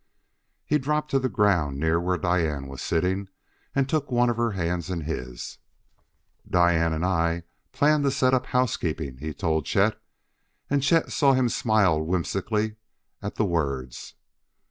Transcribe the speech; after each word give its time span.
He 0.65 0.79
dropped 0.79 1.11
to 1.11 1.19
the 1.19 1.29
ground 1.29 1.77
near 1.79 1.99
where 1.99 2.17
Diane 2.17 2.65
was 2.67 2.81
sitting, 2.81 3.29
and 3.75 3.87
took 3.87 4.09
one 4.11 4.31
of 4.31 4.35
her 4.37 4.53
hands 4.53 4.89
in 4.89 5.01
his. 5.01 5.59
"Diane 6.49 6.91
and 6.91 7.05
I 7.05 7.43
plan 7.71 8.01
to 8.01 8.09
'set 8.09 8.33
up 8.33 8.47
housekeeping,'" 8.47 9.17
he 9.19 9.31
told 9.31 9.67
Chet, 9.67 10.01
and 10.71 10.81
Chet 10.81 11.11
saw 11.11 11.33
him 11.33 11.49
smile 11.49 12.01
whimsically 12.03 12.77
at 13.21 13.35
the 13.35 13.45
words. 13.45 14.15